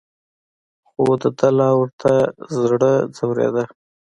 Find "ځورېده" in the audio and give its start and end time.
3.17-3.63